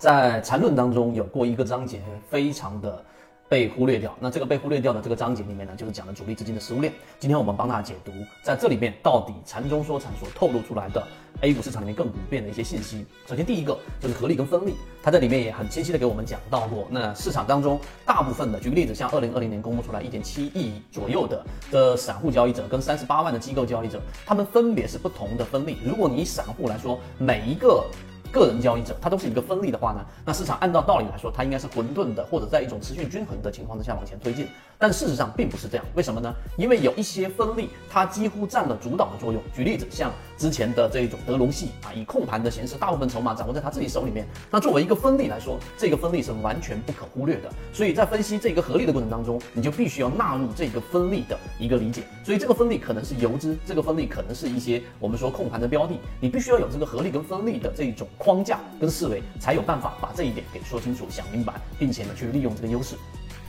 [0.00, 2.00] 在缠论当中有过一个章节，
[2.30, 3.04] 非常的
[3.50, 4.16] 被忽略掉。
[4.18, 6.90] 那这个被忽略掉的这个章节里面呢，就是讲的主力资金的食物链。
[7.18, 8.10] 今天我们帮大家解读，
[8.42, 11.06] 在这里面到底缠中说禅所透露出来的
[11.42, 13.04] A 股市场里面更普遍的一些信息。
[13.26, 16.88] 首先第一个就是合力跟分力，它在里面也很清晰的给我们讲到过。
[16.90, 25.76] 那市场当中大部分的，举个例子，像二零二零年公布出来一点七亿左右的的散户交易者跟三十八万的机构交易者，他们分别是不同的分力。
[25.84, 27.84] 如果你散户来说，每一个
[28.32, 34.48] 个人交易者，它都是一个分立的话呢，那市场按照道理来说，它应该是混沌的，或者在一种持续均衡的情况之下往前推进。
[34.80, 36.34] 但事实上并不是这样，为什么呢？
[36.56, 39.42] 因为有一些分力，它几乎占了主导的作用。
[39.54, 44.26] 举例子，像之前的这一种德隆系啊，以控盘的形式，大部分筹码掌握在他自己手里面。
[44.50, 47.52] 那作为一个分力来说，这个分力是完全不可忽略的。
[47.74, 52.04] 所以在分析这个合力的过程当中，你就必须要纳入这个分力的一个理解。
[52.24, 62.96] 所以这个分力可能是游资，这个分力可能是一些我们说控盘的标的，你必须要有这个合力跟分力的这一种框架跟思维，才有办法把这一点给说清楚、想明白，并且呢去利用这个优势。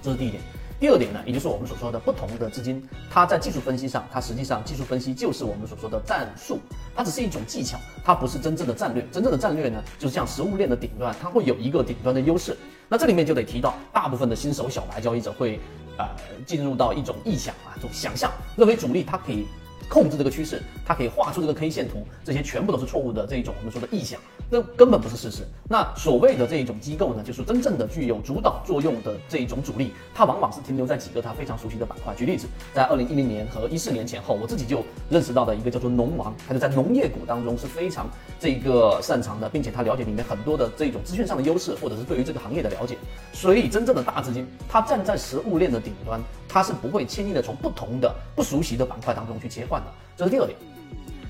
[0.00, 0.40] 这是第一点。
[0.78, 6.58] 第二点呢，也就是我们所说的不同的资金，它在技术分析上，它实际上技术分析就是我们所说的战术，
[6.94, 9.02] 它只是一种技巧，它不是真正的战略。
[9.10, 12.56] 真正的战略呢，就是像食物链的顶端，它会有一个顶端的优势。
[12.88, 15.58] 那这里面就得提到，大部分的新手小白交易者会，
[15.96, 16.06] 呃，
[16.44, 19.46] 进入到一种臆想啊，这种想象，认为主力它可以。
[19.88, 24.20] 控制这个趋势，它可以画出这个 K 线图，这些全部都是错误的这一种我们说的臆想，
[24.50, 25.42] 那根本不是事实。
[25.68, 32.14] 那所谓的这一种机构呢，就是真正的具有主导作用的这一种主力，它往往是停留在几个它非常熟悉的板块。
[32.14, 38.08] 举例子，在二零一零年和一四年前后，我自己就认识到的一个叫做农王，它就在农业股当中是非常
[38.40, 42.96] 这个擅长的，并且他了解里面很多的这种资讯上的优势，或者是对于这个行业的了解。
[43.32, 49.75] 所以真正的大资金，它站在食物链的顶端，它是不会轻易的从不同的不熟悉的板块当中去切换。
[50.16, 50.58] 这是第二点，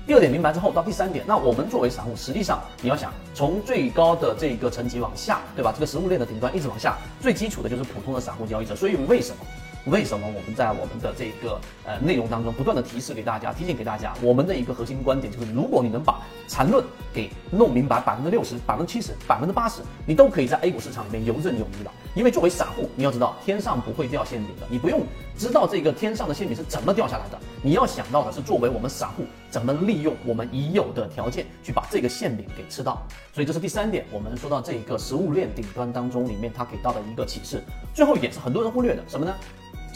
[0.05, 5.71] 第二点明白之后，到第三点，那我们作为散户，实际上你要想从最高的这个层级往下，对吧？
[5.73, 8.75] 这个食物链的顶端一直往下，最基础的就是普通的散户交易者。
[8.75, 9.37] 所以为什么？
[9.89, 16.83] 为什么我们在我们的这个呃内容当中不断的提示给大家，提醒给大家，我们的一个核心观点就是，如果你能把缠论
[17.13, 21.91] 给弄明白百分之六十、百分之七十、百分之八十，你都可以在 A 股市场里面游刃有余了。
[22.15, 25.01] 因为作为散户，你要知道天上不会掉馅饼的，你不用
[25.37, 33.01] 知道这个天上的馅饼是怎么掉下来的，你要想到的是作为我们散户怎么利用我们已有的条件去把这个馅饼给吃到。
[33.31, 37.63] 所以这是第三点，我们说到这一个食物链顶端当中里面它给到的一个启示。
[37.93, 39.33] 最后一点是很多人忽略的什么呢？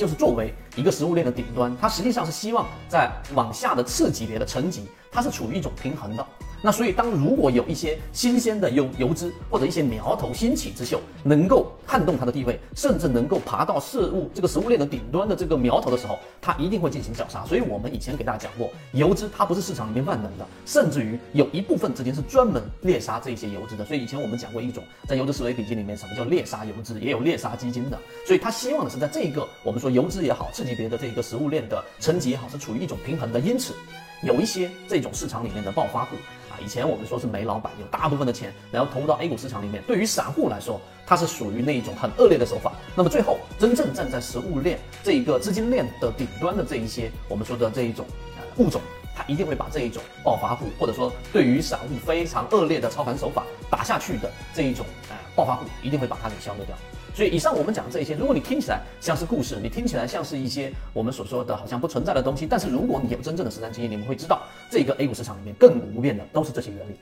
[0.01, 6.25] 就是作为一个食物链的顶端，它实际上是希望在往下的次级别的层级，它是处于一种平衡的。
[6.63, 17.43] 那所以，当如果有一些新鲜的油油脂或者一些苗头兴起之秀，能够撼动它的地位，甚至能够爬到事物这个食物链的顶端的这个苗头的时候，它一定会进行绞杀。
[17.45, 23.83] 所以我们以前给大家讲过，油脂它不是市场里面万能的，甚至于有一部分资金是专门猎杀这些油脂的。
[23.83, 27.97] 所以以前我们讲过一种在油脂思维笔记里面，什么叫猎杀油脂，也有猎杀基金的。
[28.27, 33.39] 所以他希望的是在这个我们说油脂也好，次级别的这个食物链的层级也好，是处于一种平衡的。
[33.39, 33.73] 因此，
[34.21, 36.15] 有一些这种市场里面的暴发户
[36.49, 36.57] 啊。
[36.63, 39.83] 以前我们说是煤老板有大部分的钱，然后投入到 A 股市场里面。
[39.87, 42.71] 对于散户来说，它是属于那一种很恶劣的手法。
[42.95, 48.05] 那么最后真正站在食物链这一个资金链的顶端的这一些我们说的这一种
[48.37, 48.79] 呃物种，
[49.15, 56.75] 它一定会把这一种暴发户，或者说对于散户非常恶劣的操盘手法打下去的这一种呃暴发户，一定会把它给消灭掉。
[57.13, 66.95] 所以以上我们讲的这些，如果你听起来像是故事，你听起来像是一些我们所说的好像不存在的东西，但是如果你有真正的实战经验，你们会知道，这个 A 股市场里面亘古不变的都是这些原理。